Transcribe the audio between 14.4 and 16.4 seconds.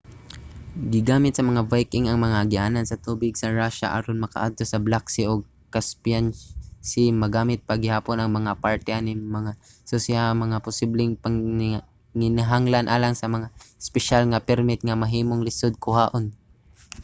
permit nga mahimong lisod kuhaon